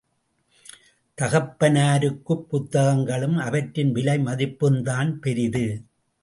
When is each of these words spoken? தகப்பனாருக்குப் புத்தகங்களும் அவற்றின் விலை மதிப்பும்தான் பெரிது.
தகப்பனாருக்குப் 1.17 2.49
புத்தகங்களும் 2.49 3.37
அவற்றின் 3.37 3.91
விலை 3.91 4.17
மதிப்பும்தான் 4.19 5.19
பெரிது. 5.19 5.65